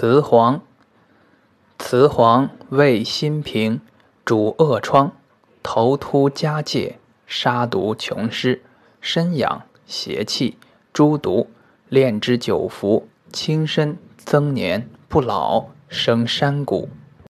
[0.00, 0.62] 雌黄
[1.76, 3.80] 雌黄味辛平，
[4.24, 5.10] 主恶疮，
[5.60, 6.94] 头突加疥，
[7.26, 8.62] 杀毒穷湿，
[9.00, 10.56] 身养邪气，
[10.92, 11.50] 诸毒，
[11.88, 16.88] 炼之久服，轻身增年，不老，生山谷。